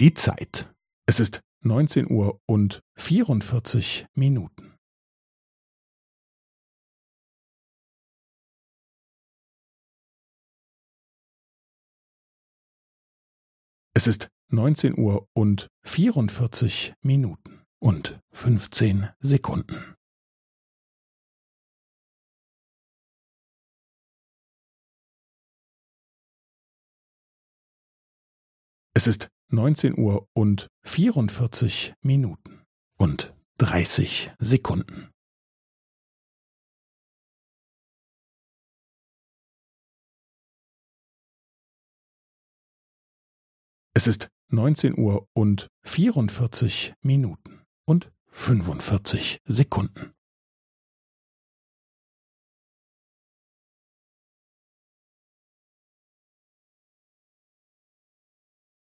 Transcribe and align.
Die 0.00 0.14
Zeit. 0.14 0.72
Es 1.06 1.18
ist 1.18 1.40
neunzehn 1.58 2.08
Uhr 2.08 2.40
und 2.46 2.84
vierundvierzig 2.94 4.06
Minuten. 4.14 4.76
Es 13.92 14.06
ist 14.06 14.28
neunzehn 14.52 14.96
Uhr 14.96 15.26
und 15.32 15.66
vierundvierzig 15.84 16.94
Minuten 17.00 17.66
und 17.80 18.20
fünfzehn 18.30 19.08
Sekunden. 19.18 19.96
Es 28.94 29.08
ist 29.08 29.28
neunzehn 29.48 29.98
Uhr 29.98 30.28
und 30.34 30.68
vierundvierzig 30.82 31.94
Minuten 32.00 32.64
und 32.96 33.34
dreißig 33.56 34.32
Sekunden. 34.38 35.10
Es 43.94 44.06
ist 44.06 44.28
neunzehn 44.48 44.96
Uhr 44.96 45.26
und 45.32 45.68
vierundvierzig 45.82 46.94
Minuten 47.00 47.64
und 47.84 48.12
fünfundvierzig 48.30 49.40
Sekunden. 49.44 50.14